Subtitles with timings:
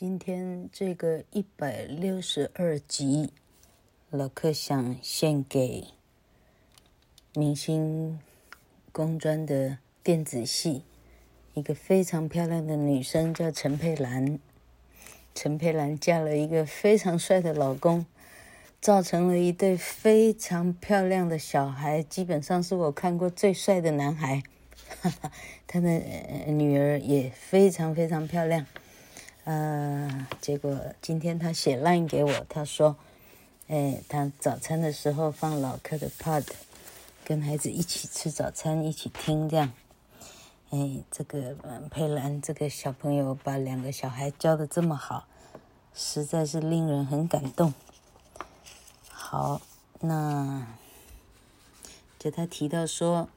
[0.00, 3.32] 今天这个一百六十二集，
[4.10, 5.88] 老克想献给
[7.34, 8.20] 明星
[8.92, 10.84] 工专的电子系
[11.54, 14.38] 一个非常漂亮的女生，叫陈佩兰。
[15.34, 18.06] 陈佩兰嫁了一个非常帅的老公，
[18.80, 24.44] 造成了一对非常漂亮的小孩，基本上是我看过最帅的男孩。
[25.00, 25.32] 哈哈
[25.66, 25.88] 他的
[26.46, 28.64] 女儿也非常非常漂亮。
[29.48, 32.94] 呃，结果今天他写 line 给我，他说
[33.68, 36.44] ：“哎，他早餐的时候放老克的 pod，
[37.24, 39.72] 跟孩子一起吃早餐，一起听这样。
[40.68, 41.56] 哎，这个
[41.90, 45.26] 佩兰这个小朋友把两个小孩教的这么好，
[45.94, 47.72] 实在是令人很感动。
[49.08, 49.62] 好，
[50.00, 50.66] 那
[52.18, 53.30] 就他提到说，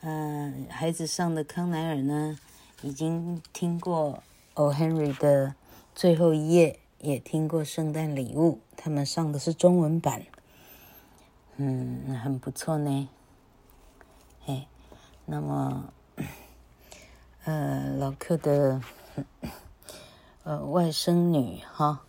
[0.00, 2.36] 呃，孩子上的康奈尔呢，
[2.80, 4.24] 已经听过。
[4.54, 4.70] ”O.
[4.70, 5.54] Henry 的
[5.94, 10.22] 最后一页也听过圣诞礼物，他们上的是中文版，
[11.56, 13.08] 嗯，很不错呢。
[14.46, 14.66] 哎，
[15.26, 15.92] 那么，
[17.44, 18.80] 呃，老克的
[20.44, 22.02] 呃外甥女哈，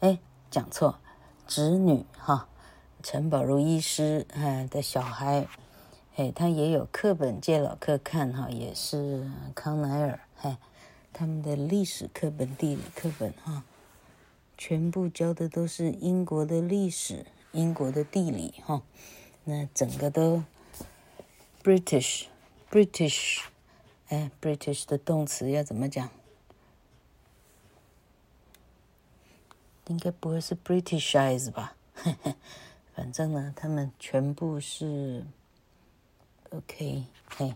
[0.00, 0.18] 哎，
[0.50, 0.98] 讲错，
[1.46, 2.48] 侄女哈，
[3.02, 5.46] 陈宝如医师哎的小孩，
[6.16, 10.56] 哎，他也有课本借老克看哈，也是康乃尔，嘿。
[11.14, 13.62] 他们的历史课本、地理课本，哈，
[14.58, 18.82] 全部教的都是英国的历史、英国的地理，哈，
[19.44, 20.42] 那整个都
[21.62, 23.44] British，British，
[24.08, 26.10] 哎，British 的动词要怎么讲？
[29.86, 31.76] 应该不会是 Britishize 吧？
[32.96, 35.24] 反正呢，他们全部是
[36.50, 37.04] OK，
[37.36, 37.54] 嘿。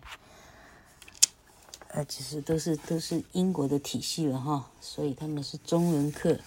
[1.88, 6.38] 呃，其实都是都是英国的体系了哈，所以他们是中文课，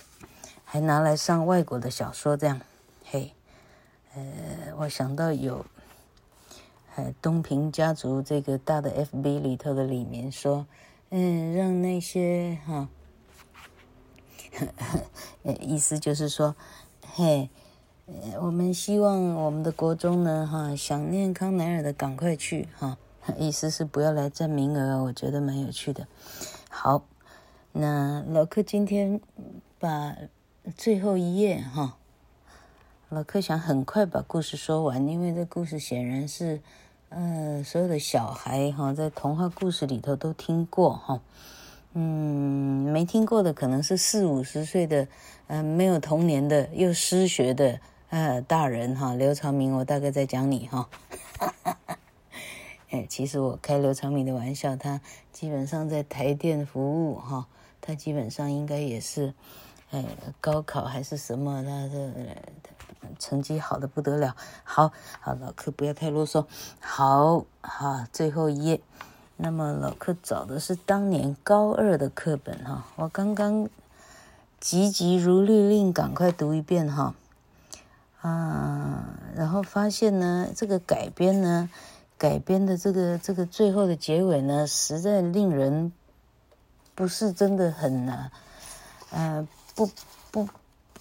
[0.64, 2.61] 还拿来上外国的小说这样，
[3.03, 3.34] 嘿，
[4.14, 4.22] 呃，
[4.78, 5.66] 我想到有，
[6.96, 10.68] 呃，东平家族这个大的 FB 里头的里面说，
[11.09, 12.88] 嗯，让那些哈，
[15.41, 16.56] 呃，意思就是说，
[17.16, 17.50] 嘿，
[18.06, 23.00] 呃，我们希望我们的国中呢，哈，想念康乃尔的赶快去哈。
[23.38, 26.08] 意思是不要来占名额，我觉得蛮有趣的。
[26.70, 27.04] 好，
[27.72, 29.22] 那老克今天
[29.80, 30.16] 把
[30.76, 31.98] 最后一页哈，
[33.09, 36.62] 老克想很快把故事说完，因为这故事显然是
[37.09, 41.22] 呃所有的小孩哈在童话故事里头都听过哈，
[41.94, 45.08] 嗯，没听过的可能是四五十岁的
[45.48, 49.14] 呃没有童年的又失学的呃大人哈。
[49.14, 50.90] 刘长明，我大概在讲你哈。
[52.91, 55.00] 哎，其实我开刘长明的玩笑，他
[55.31, 57.47] 基本上在台电服务哈，
[57.79, 59.34] 他基本上应该也是，
[59.91, 60.03] 哎，
[60.41, 62.35] 高考还是什么，他的
[63.18, 64.35] 成绩好的不得了。
[64.66, 64.91] 好，
[65.22, 66.46] 好，老克不要太啰嗦。
[66.81, 68.81] 好，好，最后一页。
[69.38, 73.69] 那么老克找的是当年高二的课本哈，我刚刚
[74.59, 77.16] 急急如律令，赶快读一遍哈。
[78.19, 81.69] 啊，然后发现呢，这个改编呢。
[82.22, 85.92] 改编的这个这个最后的结尾呢，实在令人
[86.94, 88.30] 不是真的很呢，
[89.09, 89.90] 呃，不
[90.30, 90.48] 不、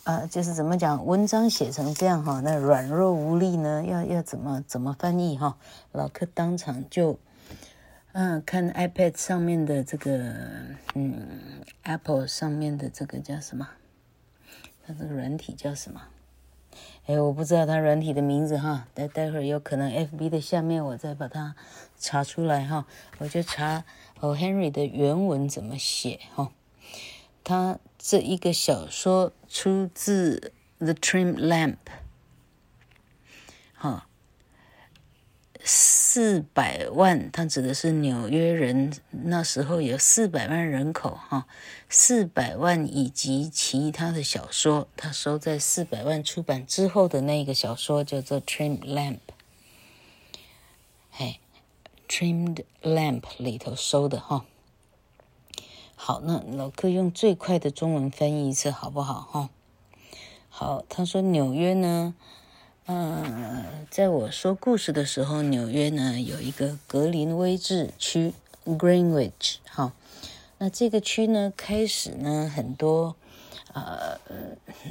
[0.05, 5.59] 呃，就是怎么讲，文章写成这样哈，那软弱无力呢，要要怎么怎么翻译哈？
[5.93, 7.19] 老克当场就
[8.13, 10.35] 嗯、看 iPad 上面的这个
[10.95, 11.29] 嗯
[11.83, 13.69] ，Apple 上面的这个叫什么？
[14.87, 16.01] 它这个软体叫什么？
[17.10, 21.56] 哎，我不知道它软体的名字哈，待待会儿有可能 FB 的下面我再把它
[21.98, 22.87] 查出来哈，
[23.19, 23.82] 我就查
[24.21, 26.53] 哦 Henry 的原文怎么写哈。
[27.43, 30.53] 他这一个小说出自
[30.84, 31.75] 《The Trim Lamp》，
[33.75, 34.06] 哈。
[35.62, 41.47] 四百万，他指的是纽约人，那时候有四百万人口哈，
[41.88, 49.18] 四百万以及其他的小说，他收在四百万出版之后的那个小说叫做《Trim Lamp》，
[51.10, 51.41] 嘿，
[52.10, 54.47] 《Trimmed Lamp》里头收的哈。
[55.95, 59.51] 好，那老克用最快的中文翻译一次好不好哈？
[60.48, 62.15] 好，他说纽约呢。
[62.92, 68.34] 嗯，在我说故事的时候，纽约呢有一个格林威治区
[68.66, 69.92] （Greenwich） 哈，
[70.59, 73.15] 那这个区呢开始呢很多
[73.72, 74.19] 呃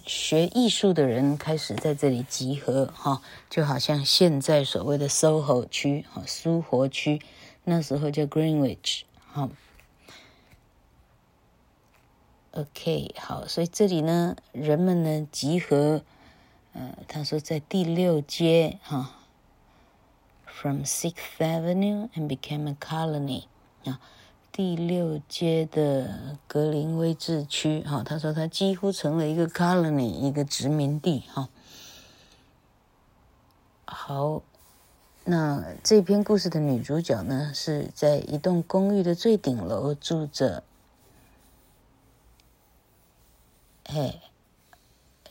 [0.06, 7.22] 学艺术的人开始在这里集合哈，就好像现在所谓的 SOHO 区哈，苏活区，
[7.66, 9.50] 那时候叫 Greenwich 哈。
[12.52, 16.02] OK，好，所以这里呢，人们呢集合，
[17.08, 19.16] 他说在第六街哈
[20.46, 23.46] ，from Sixth Avenue and became a colony
[23.86, 24.00] 啊，
[24.52, 31.50] 第六街的格林威治区哈，他说他几乎成了一个 colony，一个殖民地哈。
[33.86, 34.44] 好，
[35.26, 40.64] 那这篇故事的女主角呢，是在一栋公寓的最顶楼住着。
[43.86, 44.22] 嘿，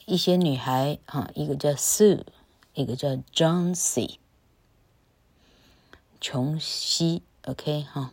[0.09, 2.25] 一些女孩哈，一个叫 Sue，
[2.73, 4.17] 一个叫 Johnsy，
[6.19, 8.13] 琼西，OK 哈。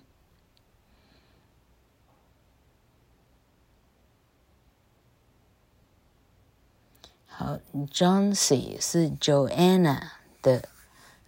[7.28, 10.10] 好，Johnsy 是 Joanna
[10.42, 10.68] 的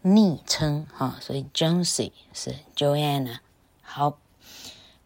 [0.01, 3.39] 昵称哈，所以 Johnsy 是 Joanna。
[3.81, 4.19] 好，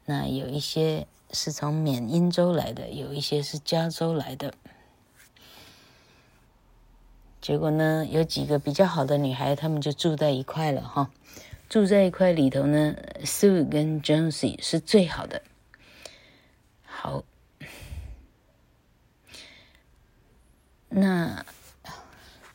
[0.05, 1.07] 那有一些。
[1.33, 4.53] 是从缅因州来的，有一些是加州来的。
[7.41, 11.09] 结果呢，有几个比较好的女孩，她们就住在一块了哈。
[11.67, 15.41] 住在一块里头呢，Sue 跟 Jonesy 是最好的。
[16.85, 17.23] 好，
[20.89, 21.45] 那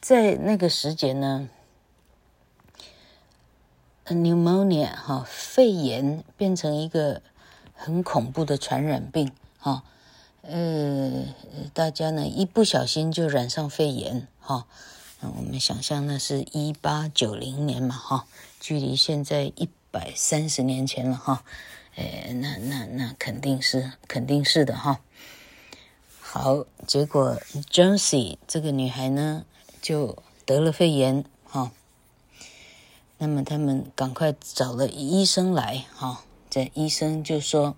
[0.01, 1.49] 在那个时节呢
[4.07, 7.21] ，pneumonia 哈，肺炎变成一个。
[7.79, 9.85] 很恐怖的传染病，哈、
[10.49, 11.25] 呃，
[11.75, 14.67] 大家呢一不小心就染上肺炎，哈、
[15.21, 18.27] 我们想象那是一八九零年嘛，哈、
[18.61, 21.43] 距离现在一百三十年前了，哈、
[21.97, 22.03] 哦，
[22.35, 25.01] 那那那肯定是肯定是的，哈、
[26.21, 27.37] 好，结果
[27.71, 29.45] Josie 这个女孩呢
[29.83, 31.71] 就得了肺炎，哈、哦，
[33.19, 36.19] 那么他们赶快找了医生来，哈、哦。
[36.49, 37.77] 这医生就说，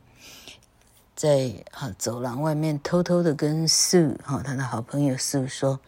[1.18, 5.80] 在啊走廊外面偷偷的跟 Sue 哈他的好朋友树说，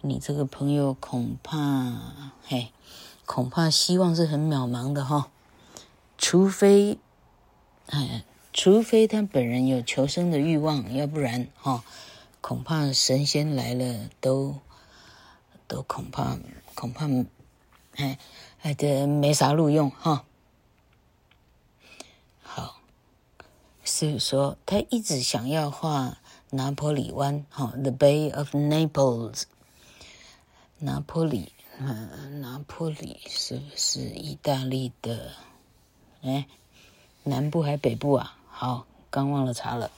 [0.00, 1.56] 你这个朋友恐怕
[2.44, 2.72] 嘿，
[3.26, 5.30] 恐怕希望是很渺茫的哈，
[6.18, 6.98] 除非
[7.86, 11.84] 哎，除非他本人有求生的欲望，要不然哈，
[12.40, 14.56] 恐怕神仙来了都
[15.68, 16.36] 都恐怕
[16.74, 17.06] 恐怕
[17.94, 18.18] 哎
[18.62, 20.24] 哎这没啥路用哈。
[23.86, 26.18] 所以说，他一直想要画
[26.50, 29.44] 拿坡里湾，哈，The Bay of Naples。
[30.78, 35.32] 拿坡里，嗯，拿坡里是不是意大利的？
[36.22, 36.48] 哎，
[37.22, 38.36] 南部还北部啊？
[38.48, 39.90] 好，刚忘了查了，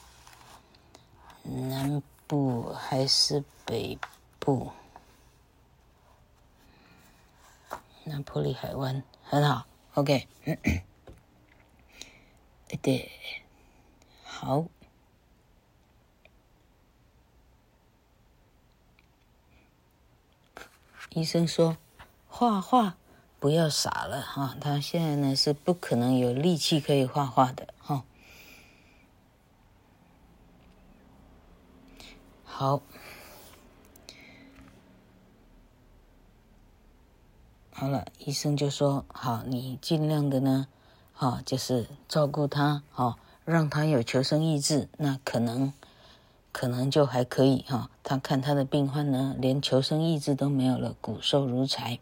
[1.43, 3.97] 南部还是北
[4.39, 4.71] 部？
[8.03, 9.65] 拿坡里海湾很好
[9.95, 10.27] ，OK。
[12.83, 13.11] 对。
[14.41, 14.67] 好，
[21.09, 21.75] 医生说
[22.29, 22.95] 画画
[23.37, 28.05] 不要傻了哈，他现在呢是不可能有力气可以画画的哈。
[32.45, 32.81] 好，
[37.73, 40.69] 好了，医生就说好，你尽量的呢，
[41.11, 43.19] 哈，就是照顾他，哈。
[43.49, 45.73] 让他有求生意志，那可能，
[46.51, 47.89] 可能就还可以哈。
[48.03, 51.97] 他看他的病患呢，连求生意志都没有了，骨瘦如柴。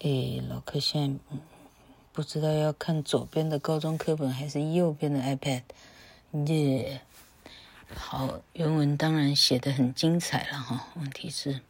[0.00, 1.36] 诶，老柯现在
[2.12, 5.62] 不知道要看左边的高中课本还是右边的 iPad，
[6.46, 7.00] 耶。
[7.94, 10.88] 好，原文当然写得很精彩了哈。
[10.96, 11.60] 问题是，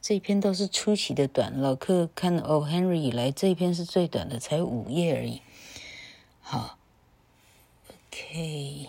[0.00, 1.60] 这篇都是出奇的短。
[1.60, 2.66] 老克看了 O.
[2.66, 5.42] Henry 以来，这篇是最短的，才五页而已。
[6.40, 6.78] 好
[8.10, 8.88] ，OK，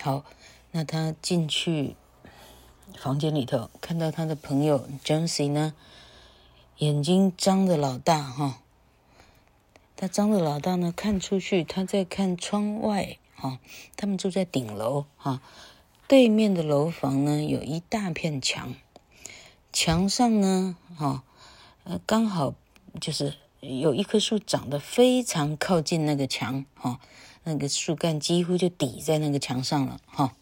[0.00, 0.24] 好，
[0.72, 1.94] 那他进去
[2.96, 5.74] 房间里头，看到他的朋友 Jonesy 呢，
[6.78, 8.60] 眼睛张的老大哈。
[9.96, 13.18] 他张着老大呢，看出去，他在看窗外。
[13.44, 13.58] 哦，
[13.94, 15.42] 他们住在顶楼哈，
[16.08, 18.74] 对面的楼房呢，有一大片墙，
[19.70, 21.22] 墙上呢，哈，
[21.84, 22.54] 呃，刚好
[22.98, 26.98] 就是有一棵树长得非常靠近那个墙，哈，
[27.42, 30.34] 那个树干几乎就抵在那个墙上了，哈。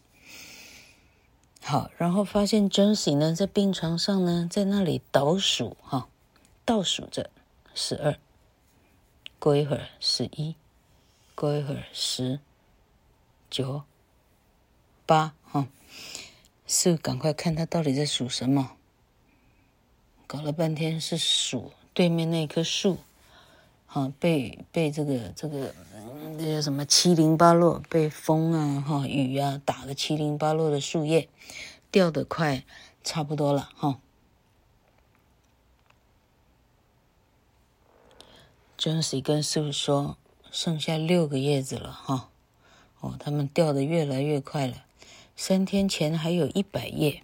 [1.61, 6.07] 好，然后发现 Josie 呢在病床上呢，在那里倒数，哈，
[6.63, 7.29] 倒数着
[7.75, 8.17] 十二，
[9.39, 10.55] 过一会儿十一，
[11.35, 12.39] 过一会儿十。
[13.53, 13.83] 九
[15.05, 15.67] 八哈，
[16.65, 18.71] 是赶快看他到底在数什么。
[20.25, 22.97] 搞了半天是数对面那棵树，
[23.85, 25.71] 哈，被被这个这个
[26.35, 31.29] 那叫什么七零八落，被风啊哈雨啊打个七零八落的树叶
[31.91, 32.63] 掉得快
[33.03, 33.99] 差不多了哈。
[38.79, 40.17] Jonesy 跟师傅说，
[40.49, 42.31] 剩下六个叶子了哈，
[43.03, 44.85] 哦，他们掉的越来越快了，
[45.35, 47.21] 三天前还有一百叶，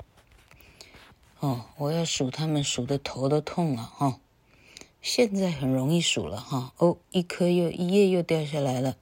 [1.39, 4.19] 哦，我要数他们数的头都痛了哈。
[5.01, 8.97] 现在很容易数了哈，哦，一颗又一叶又掉下来了。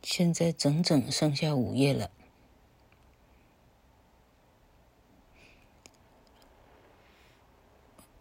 [0.00, 2.08] 现在整整剩下五叶了。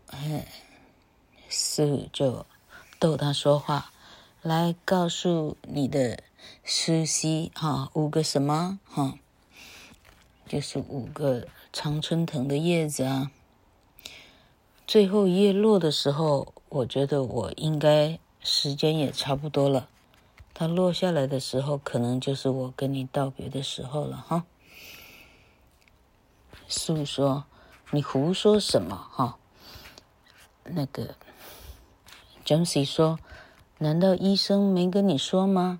[0.08, 0.48] 哎，
[1.48, 2.48] 师就
[2.98, 3.94] 逗他说话，
[4.42, 6.24] 来告诉你的
[6.64, 9.18] 苏西哈，五个什么哈，
[10.48, 13.32] 就是五个常春藤的叶子啊。
[14.86, 19.90] 最后叶落的时候，我觉得我应该时间也差不多了。
[20.54, 24.46] 它落下来的时候，可能就是我跟你道别的时候了哈。
[26.68, 27.46] 苏说
[27.92, 29.38] ：“你胡说什么哈？”
[30.66, 31.16] 那个
[32.46, 33.20] Jonesy 说
[33.80, 35.80] ：“难道医生没跟你说吗？”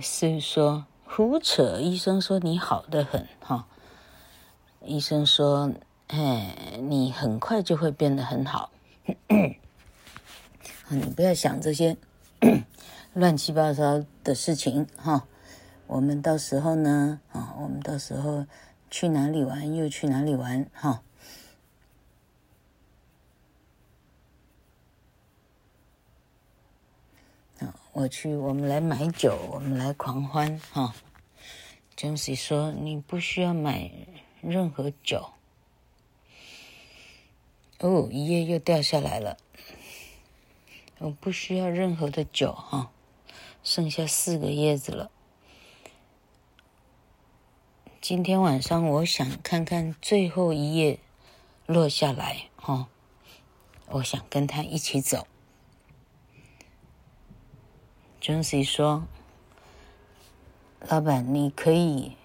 [0.00, 0.40] 是。
[0.40, 1.78] 说：“胡扯！
[1.80, 3.66] 医生说你好得很哈。
[4.84, 5.72] 医生说。”
[6.12, 8.72] 哎，你很快就会变得很好。
[10.90, 11.96] 你不要想这些
[13.14, 15.28] 乱七八糟的事情哈。
[15.86, 18.44] 我们到时候呢，啊，我们到时候
[18.90, 21.00] 去哪里玩又去哪里玩哈。
[27.60, 30.94] 啊，我去，我们来买酒，我们来狂欢哈。
[31.98, 33.90] Jonesy 说：“你不需要买
[34.40, 35.32] 任何酒。”
[37.80, 39.36] 哦，一叶又掉下来了。
[40.96, 42.90] 我不需要任何的酒哈，
[43.62, 45.10] 剩下四个叶子了。
[48.00, 51.00] 今天晚上我想看看最后一叶
[51.66, 52.88] 落下来哈，
[53.88, 55.26] 我想跟他一起走。
[58.20, 59.04] Jonesy 说
[60.86, 62.16] ：“老板，你可以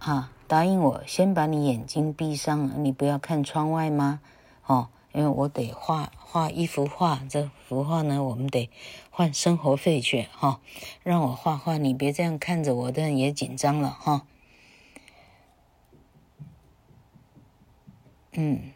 [0.00, 4.20] 啊，答应我，先把你眼睛闭上，你不要看窗外吗？”
[4.66, 8.70] 哦，因为我得画画一幅画，这幅画呢，我们得
[9.08, 10.60] 换生活费去哈、哦。
[11.02, 14.22] 让我画画，你别这样看着我，但也紧张了哈、哦。
[18.32, 18.72] 嗯，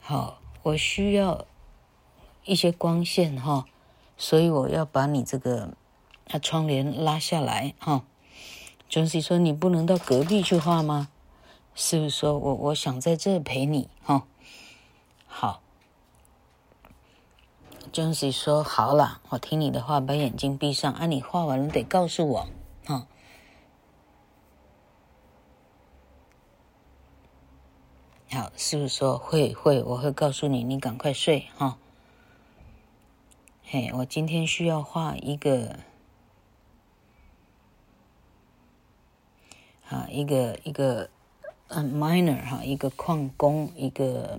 [0.00, 1.46] 好，我需要
[2.44, 3.64] 一些光线哈、哦，
[4.16, 5.70] 所以我要把你这个
[6.42, 8.04] 窗帘拉下来哈。
[8.90, 11.08] Jonesy、哦、说：“你不能到隔壁去画吗？”
[11.74, 14.22] 师傅说：“我我想在这陪你，哈、哦，
[15.26, 15.60] 好。
[17.92, 20.92] 江水说：“好了，我听你的话，把眼睛闭上。
[20.92, 22.46] 啊，你画完了得告诉我，
[22.84, 23.06] 哈、哦。”
[28.36, 31.76] 好，师傅说：“会会，我会告诉你，你赶快睡，哈、哦。”
[33.76, 35.80] 嘿，我今天需要画一个，
[39.88, 41.10] 啊，一个一个。
[41.66, 44.38] 嗯，miner 哈，一个矿工，一个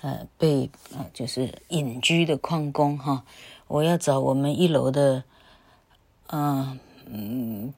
[0.00, 3.24] 呃被啊就是隐居的矿工哈。
[3.68, 5.22] 我要找我们一楼的
[6.26, 6.80] 嗯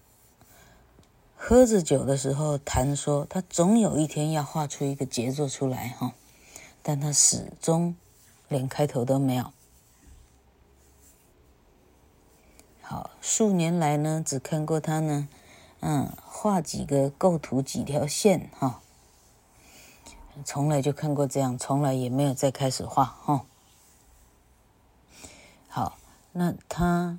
[1.36, 6.12] 喝着酒的时候谈说，他总有一天要画出一个杰作出来哈，
[6.84, 7.96] 但他始终
[8.48, 9.52] 连开头都没有。
[12.80, 15.28] 好，数年来呢，只看过他呢，
[15.80, 18.80] 嗯，画几个构图几条线哈，
[20.44, 23.46] 从来就看过这样，从来也没有再开始画哈。
[25.66, 25.98] 好，
[26.30, 27.18] 那他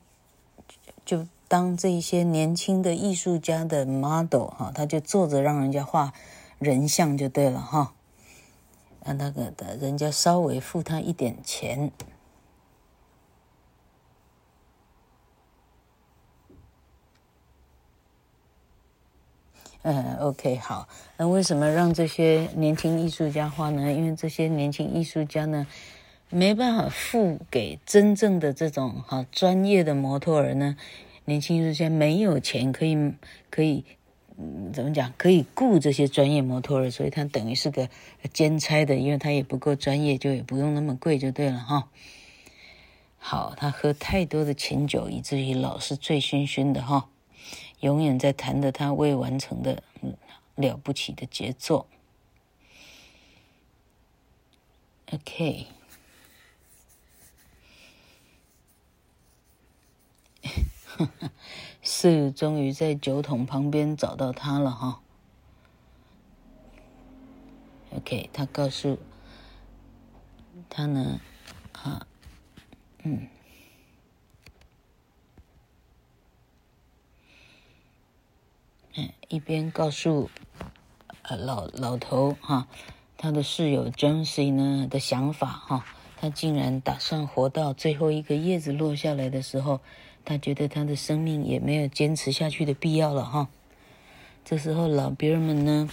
[1.03, 6.13] 就当这些年轻的艺术家的 model 哈，他就坐着让人家画
[6.57, 7.93] 人像就对了哈。
[9.05, 11.91] 那那个的人家稍微付他一点钱。
[19.85, 20.87] 嗯，OK，好。
[21.17, 23.91] 那为什么让这些年轻艺术家画呢？
[23.91, 25.67] 因为这些年轻艺术家呢，
[26.29, 30.77] 没办法付给真正的这种哈专业的模特儿呢。
[31.25, 33.13] 年轻艺术家没有钱可以
[33.49, 33.85] 可以，
[34.73, 35.13] 怎么讲？
[35.17, 37.89] 可以雇这些专业模特儿，所以他等于是个
[38.33, 41.89] 兼差的，因为他也不够专业，就也不用那么贵，就对了哈。
[43.17, 47.09] 好，他喝太多的琴酒，以至于老是醉醺醺的哈。
[47.79, 49.83] 永远在弹着他未完成的
[50.55, 51.87] 了不起的杰作。
[55.11, 55.67] OK，
[61.81, 65.01] 是终于在酒桶旁边找到他了哈。
[67.95, 68.97] OK，他告诉
[70.69, 71.19] 他呢，
[71.73, 72.07] 啊，
[73.03, 73.27] 嗯。
[78.95, 80.29] 嗯，一边告诉
[81.23, 82.67] 呃老老头哈，
[83.17, 85.85] 他的室友 Jonesy 呢的想法哈，
[86.15, 89.81] 他竟然打算活到最后一个叶子落下来的时候，
[90.25, 93.49] 他觉得他的生命也没有坚持下去的必要了哈。
[94.45, 95.89] 这时候老别人们呢，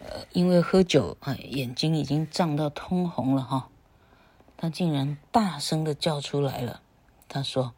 [0.00, 3.68] 呃，因为喝酒啊，眼睛已经胀到通红了哈，
[4.56, 6.80] 他竟然大声的叫出来了，
[7.28, 7.72] 他说。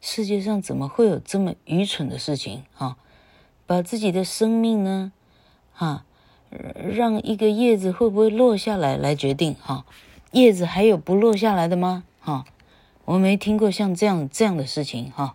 [0.00, 2.96] 世界上怎么会有这么愚蠢的事情啊？
[3.66, 5.12] 把自己的生命呢，
[5.74, 6.06] 啊，
[6.50, 9.84] 让一个叶子会不会落下来来决定哈？
[10.30, 12.04] 叶子还有不落下来的吗？
[12.28, 12.44] 哈，
[13.06, 15.34] 我没听过像这样这样的事情哈。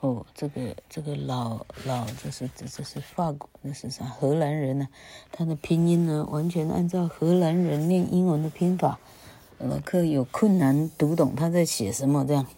[0.00, 4.88] 哦，这个这个老老这是这这是法国，那是啥荷兰人呢？
[5.30, 8.98] 他的拼音呢，完全按照荷兰人念英文的拼法，
[9.58, 12.46] 老客有困难读懂他在写什么这样。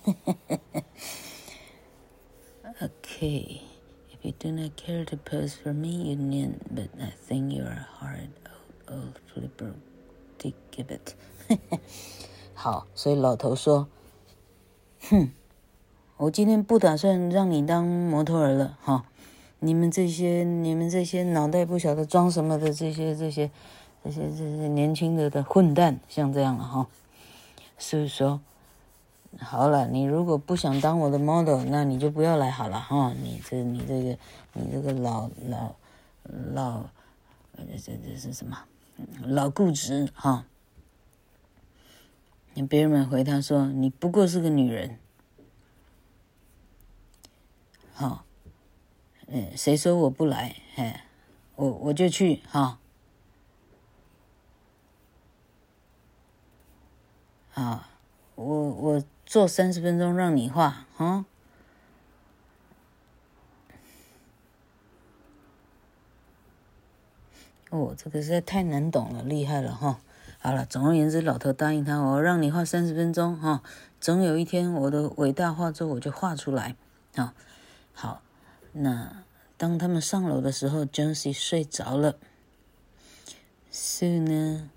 [2.81, 3.72] Okay, if
[4.23, 7.73] you do not care to pose for me, you need, but I think you are
[7.73, 8.31] a hard,
[8.89, 9.75] old, old flipper,
[10.39, 11.15] to give it.
[12.55, 13.89] 好，所以老头说，
[15.11, 15.31] 哼。
[16.19, 19.07] 我今天不打算让你当模特儿了，哈！
[19.59, 23.51] 你们这些、你们这些脑袋不晓得装什么的这些、这些、
[24.05, 26.87] 这些、这些年轻的的混蛋，像这样了，哈！
[27.77, 28.41] 所以说，
[29.41, 33.13] 好了，你如果不想当我的 model，那你就不要来好了，哈！
[33.15, 34.19] 你这、你这个、
[34.53, 35.75] 你这个老老
[36.53, 36.85] 老，
[37.57, 38.59] 这这这是什么？
[39.25, 40.45] 老固执，哈！
[42.55, 44.99] 你别人们回他说，你不过是个女人。
[47.95, 48.25] 好，
[49.27, 50.55] 嗯，谁说我不来？
[50.77, 51.07] 哎，
[51.57, 52.79] 我我就去哈。
[57.55, 57.89] 啊，
[58.35, 61.25] 我我做三十分钟让你画，哈。
[67.71, 70.01] 哦，这个实在太难懂了，厉害了哈。
[70.39, 73.63] 好了，总而言之，老头答应他，我让你画三十分钟哈，
[73.99, 76.77] 总有一天我的伟大画作我就画出来
[77.15, 77.35] 啊。
[77.95, 78.21] 好，
[78.73, 79.25] 那
[79.57, 82.19] 当他们上楼的时候，Jonesy 睡着了。
[83.73, 84.69] Sue 呢，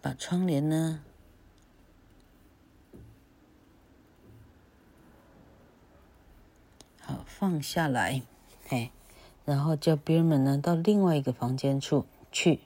[0.00, 1.02] 把窗帘呢，
[7.02, 8.22] 好放下来，
[8.70, 8.90] 哎，
[9.44, 12.60] 然后叫别人呢到另外一个房间处去。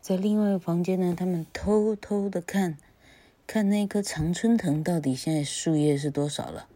[0.00, 2.78] 在另外一个房间呢，他们偷偷的看，
[3.46, 6.66] 看那棵常春藤到底现在树叶是多少了。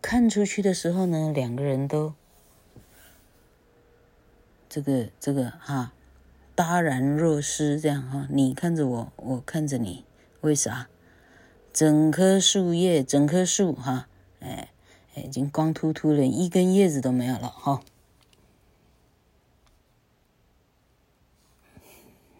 [0.00, 2.14] 看出去的时候呢，两个人都
[4.70, 5.92] 这个这个哈，
[6.56, 8.26] 戛然若失这样哈。
[8.30, 10.06] 你看着我，我看着你，
[10.40, 10.88] 为啥？
[11.74, 14.08] 整棵树叶，整棵树哈，
[14.40, 14.70] 哎，
[15.22, 17.82] 已经光秃秃了，一根叶子都没有了哈。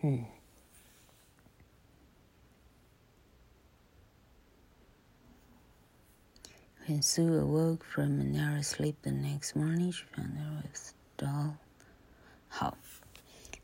[0.03, 0.25] 嗯。
[6.87, 11.55] When Sue awoke from a narrow sleep the next morning, she found there was doll.
[12.49, 12.77] 好，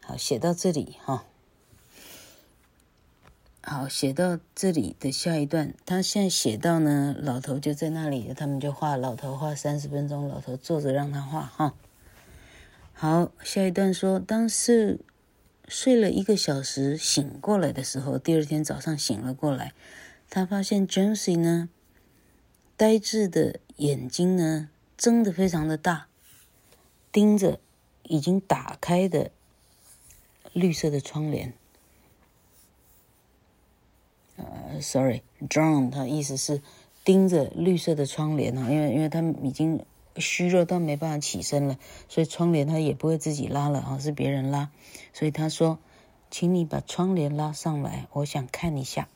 [0.01, 1.25] 好，写到这里哈。
[3.65, 11.75] 好，写到这里的下一段，他现在写到呢，老头就在那里，他们就画，老头画三十分钟，老头坐着让他画哈。
[12.93, 14.99] 好，下一段说，当是
[15.69, 19.73] 睡了一个小时醒过来的时候，第二天早上醒了过来，
[20.29, 21.69] 他发现 Jonesy 呢，
[22.77, 26.09] 呆滞的眼睛呢，睁得非常的大，
[27.13, 27.61] 盯着
[28.03, 29.31] 已经打开的
[30.53, 31.55] 绿色的窗帘。
[34.43, 36.61] 呃，sorry，John，他意思是
[37.05, 39.85] 盯着绿色的窗帘哈，因为因为他已经
[40.17, 41.79] 虚弱到没办法起身了，
[42.09, 44.71] 所以窗帘他也不会自己拉了啊，是别人拉，
[45.13, 45.79] 所以他说，
[46.31, 49.09] 请你把窗帘拉上来，我想看一下。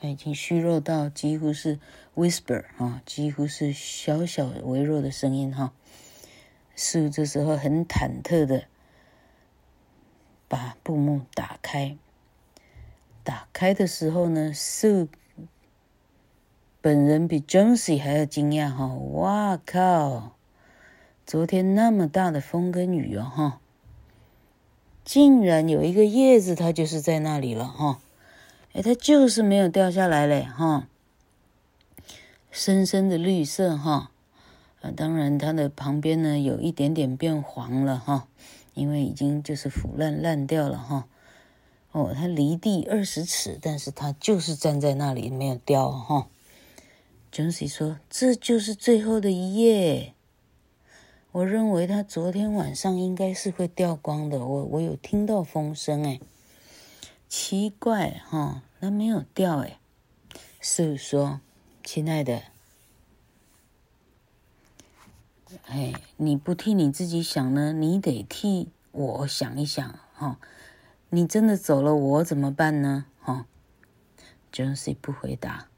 [0.00, 1.78] 他已经虚弱到几乎是
[2.16, 5.72] whisper 啊，几乎是小小微弱的声音哈。
[6.74, 8.64] 是这时候很忐忑的
[10.48, 11.96] 把布幕打开。
[13.24, 15.08] 打开的时候呢，Sue
[16.80, 18.86] 本人比 Jonesy 还要惊讶哈！
[18.86, 20.36] 哇靠，
[21.24, 23.60] 昨天那么大的风跟雨哦哈，
[25.04, 28.00] 竟然有一个叶子，它就是在那里了哈！
[28.72, 30.88] 哎，它就是没有掉下来嘞哈，
[32.50, 34.10] 深深的绿色哈，
[34.80, 38.26] 啊，当然它的旁边呢有一点点变黄了哈，
[38.74, 41.06] 因为已经就是腐烂烂掉了哈。
[41.92, 46.26] 哦，他离地二十尺，但是他就是站在那里没有掉哈、
[47.30, 50.14] Jonesy 说：“这就是最后的一页。
[51.32, 54.38] 我认为他昨天晚上应该是会掉光的。
[54.44, 56.18] 我我有听到风声哎，
[57.28, 59.78] 奇怪哈，那、没有掉哎。”
[60.62, 61.42] 所以说
[61.84, 62.42] ：“亲爱的，
[65.66, 70.38] 哎，你不替你自己想呢，你得替我想一想哈。”
[71.14, 73.04] 你真的走了，我怎么办呢？
[73.20, 73.46] 哈
[74.50, 75.68] ，Jonesy 不回答。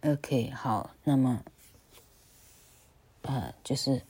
[0.00, 1.44] OK，好，那么，
[3.20, 4.00] 呃，就是，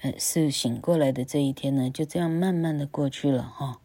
[0.00, 3.80] 呃，是醒过来的这一天呢，就这样慢慢的过去了，哈。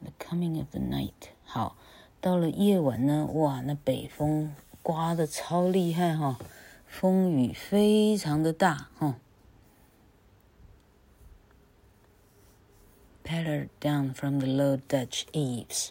[0.00, 1.76] The Coming of the night，好，
[2.20, 6.38] 到了夜晚呢，哇，那北风刮得超厉害哈，
[6.86, 9.16] 风雨非常的大哈。
[13.24, 15.88] Patter down from the low Dutch eaves，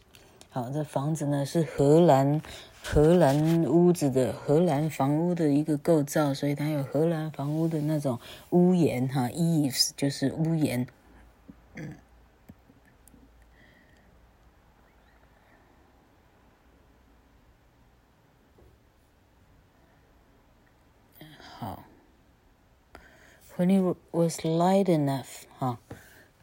[0.50, 2.42] 好，这房子呢是荷兰
[2.82, 8.18] 荷兰屋子的荷兰房屋的一个构造，所以它有荷兰房屋的那种
[8.52, 10.88] 屋檐哈，eaves 就是屋檐，
[11.76, 11.96] 嗯。
[23.58, 25.80] When it was light enough，哈，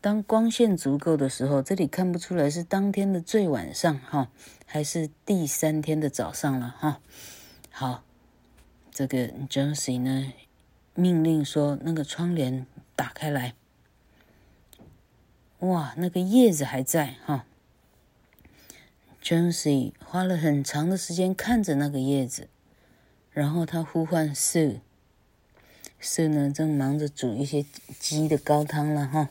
[0.01, 4.33] 当光线足够的时候，这里看不出来是当天的最晚上，哈，
[4.67, 7.01] 还是第三天的早上了，哈。
[7.71, 8.03] 好，
[8.91, 10.33] 这个 Jonesy 呢，
[10.97, 13.55] 命令说那个窗帘打开来。
[15.61, 17.47] 哇，那个叶子还在，哈。
[19.23, 22.49] Jonesy 花了很长的时间看着那个叶子，
[23.31, 24.81] 然后他呼唤 Sue。
[26.07, 27.65] 是呢，正忙着煮一些
[27.99, 29.31] 鸡的高汤了哈，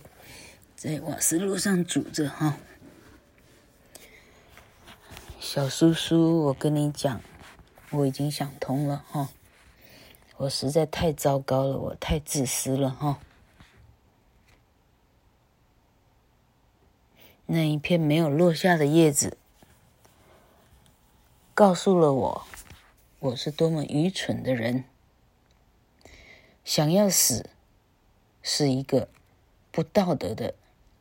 [0.76, 2.58] 在瓦斯炉上煮着哈。
[5.40, 7.22] 小叔叔，我跟你讲，
[7.92, 9.30] 我已经想通了哈，
[10.38, 13.20] 我实在太糟糕了，我太自私了哈。
[17.46, 19.38] 那一片没有落下的叶子，
[21.54, 22.48] 告诉了我，
[23.20, 24.86] 我是多么愚蠢的人。
[26.64, 27.50] 想要死，
[28.42, 29.10] 是一个
[29.72, 30.56] 不道德的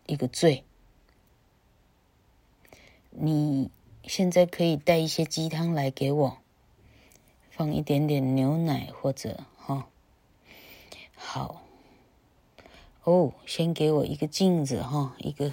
[0.07, 0.65] 一个罪。
[3.11, 3.71] 你
[4.05, 6.39] 现在可以带一些鸡汤来给我，
[7.51, 9.87] 放一点点牛奶或者哈、
[11.15, 11.63] 好，
[13.05, 15.53] 哦，先给我一个镜子哈、一个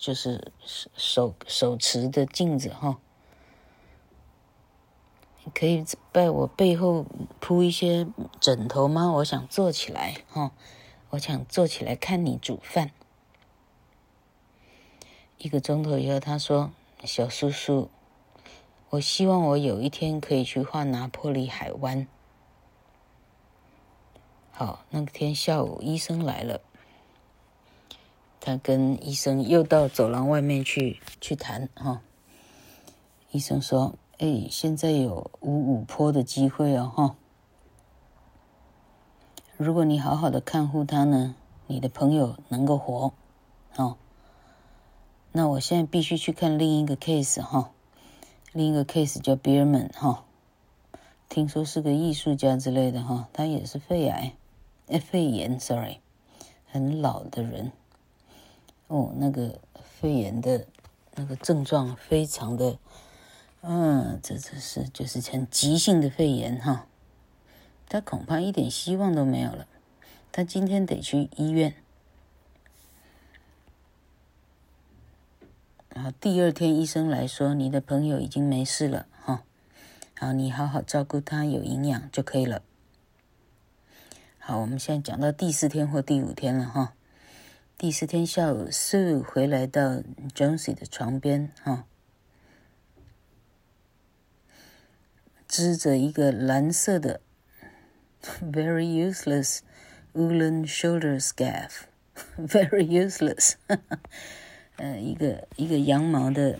[0.00, 0.52] 就是
[0.96, 3.00] 手手持的镜子哈。
[5.54, 7.04] 可以在我背后
[7.40, 8.06] 铺一些
[8.40, 9.10] 枕头吗？
[9.12, 10.52] 我想坐起来，哈，
[11.10, 12.92] 我想坐起来看你煮饭。
[15.38, 16.70] 一个钟头以后，他说
[17.02, 17.90] ：“小叔叔，
[18.90, 22.06] 我希望我有一天可以去画拿坡里海湾，
[24.52, 26.60] 好，那天下午医生来了，
[28.38, 32.00] 他跟医生又到走廊外面去去谈哈。
[33.32, 37.16] 医生说：“哎，现在有五五坡的机会哦哈。
[39.56, 41.34] 如果你好好的看护他呢，
[41.66, 43.12] 你的朋友能够活，
[43.74, 43.96] 哦。
[45.32, 47.72] 那我现在必须去看另一个 case 哈，
[48.52, 50.24] 另一个 case 叫 Bierman 哈，
[51.28, 54.34] 听说是个艺术家之类的哈，他也是肺癌。”，
[55.10, 55.98] 肺炎，sorry，
[56.70, 57.72] 很老的人，
[58.86, 60.64] 哦，那个肺炎的
[61.16, 62.78] 那个症状非常的，
[63.64, 66.86] 嗯，这这是就是很急性的肺炎哈，
[67.88, 69.68] 他恐怕一点希望都没有了，
[70.32, 71.72] 他今天得去医院，
[75.90, 79.44] 然后第二天医生来说，你的朋友已经没事了哈，
[80.18, 82.62] 好，你好好照顾他，有营养就可以了。
[84.40, 86.94] 好，我们现在讲到第四天或第五天了哈。
[87.78, 90.02] 第四天下午，Sue 回来到
[90.34, 91.84] Jonesy 的床边哈，
[95.52, 97.20] 织着一个蓝色的
[98.40, 99.58] very useless
[100.14, 103.56] woolen shoulder scarf，very useless，
[104.76, 106.58] 呃，一个一个羊毛的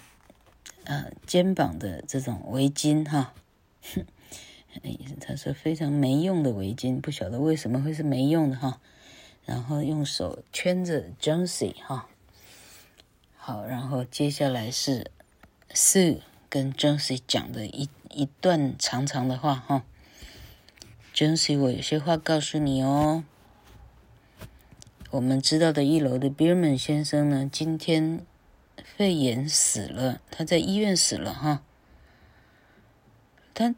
[0.84, 3.32] 呃肩膀的这种围巾哈。
[4.82, 8.78] 哎，他说非常没用的围巾，不晓得为什么会是没用的哈。
[9.46, 12.10] 然后用手圈着 Jonesy 哈。
[13.36, 15.10] 好，然后接下来是
[15.72, 16.20] Sue
[16.52, 19.84] 跟 Jonesy 讲的一一段长长的话哈。
[21.14, 23.24] Jonesy，我有些话告诉你哦。
[25.10, 28.26] 我们知道的一楼的 Bierman 先生呢，今天
[28.84, 31.62] 肺炎死了，他在医院死了哈。
[33.54, 33.74] 他。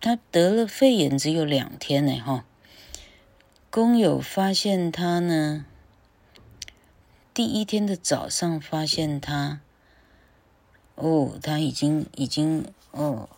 [0.00, 2.44] 他得了肺炎只有两天呢，哈。
[3.70, 5.64] 工友发现他呢，
[7.32, 9.62] 第一天的早上发现他，
[10.94, 13.28] 哦，他已经已经哦，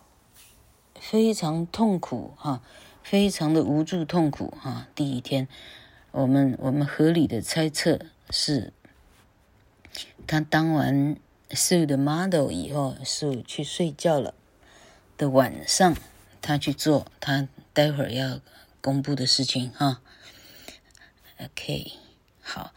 [0.99, 2.61] 非常痛苦哈，
[3.03, 4.87] 非常的无助痛苦哈。
[4.93, 5.47] 第一天，
[6.11, 8.71] 我们我们合理的猜测是，
[10.25, 11.17] 他当完
[11.49, 14.33] Sue 的 model 以后，Sue 去睡觉了
[15.17, 15.95] 的晚上。
[16.39, 18.39] 他去做他待会儿要
[18.79, 20.01] 公布的事情哈。
[21.39, 21.91] OK，
[22.41, 22.71] 好，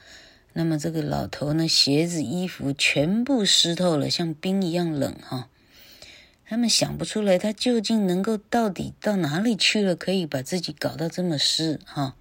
[0.53, 5.49] 那么这个老头呢，鞋子、衣服全部湿透了，像冰一样冷哈。
[6.45, 12.15] 他们想不出来他究竟能够到底到哪里去了，可以把自己搞到这么湿哈。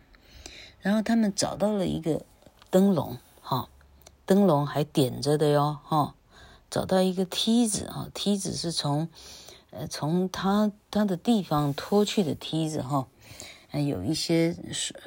[0.82, 2.24] 然后他们找到了一个
[2.70, 3.70] 灯笼哈，
[4.26, 6.15] 灯笼还点着的哟哈。
[6.70, 9.10] 找到一个梯子啊，梯子是从。
[9.72, 13.06] 呃，从他他的地方拖去的梯子哈，
[13.71, 14.55] 还有一些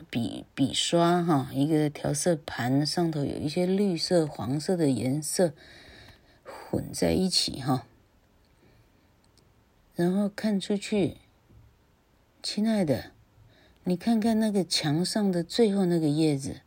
[0.09, 5.53] 笔笔刷哈，一个调色盘上头有一些绿色、黄色的颜色
[6.45, 7.85] 混在一起哈，
[9.97, 11.17] 然后看出去，
[12.41, 13.11] 亲爱的，
[13.83, 16.61] 你看看那个墙上的最后那个叶子，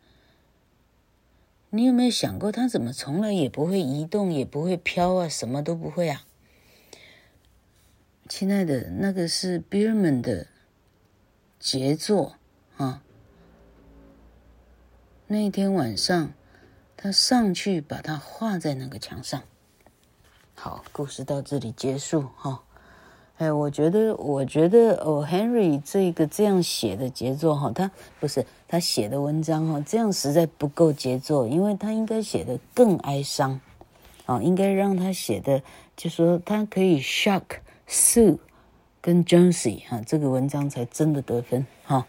[1.69, 6.25] 你有没有想过，它怎么从来也不会移动，也不会飘啊，什么都不会啊？
[8.27, 10.47] 亲爱的，那个是 Bierman 的
[11.65, 12.35] 杰作
[12.77, 13.01] 啊！
[15.25, 16.31] 那天晚上，
[16.95, 19.41] 他上去把它画在那个墙上。
[20.53, 22.61] 好，故事到这里结束哈。
[23.37, 33.59] 哎，我觉得，我觉得哦，Henry 这个这样写的杰作哈，他不是他写的文章哈，这样实在不够杰作，因为他应该写的更哀伤
[34.27, 35.63] 啊，应该让他写的，
[35.97, 37.41] 就说他可以 shock。
[37.87, 38.37] Sue
[39.05, 42.07] 跟 Jonesy 哈，这个文章才真的得分哈。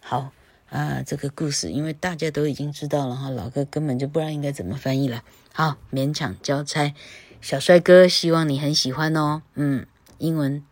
[0.00, 0.32] 好
[0.70, 5.22] 啊，这个故事因为大家都已经知道了哈，老哥根本就不知道应该怎么翻译了。
[5.52, 6.94] 好，勉强交差。
[7.42, 9.42] 小帅哥，希望你很喜欢哦。
[9.56, 10.64] 嗯，英文，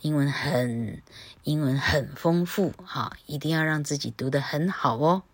[0.00, 1.02] 英文很，
[1.42, 5.24] 英文很丰富哈，一定要让自己读得很好哦。